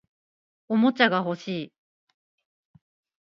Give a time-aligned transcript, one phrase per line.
[0.67, 1.73] おもちゃが欲しい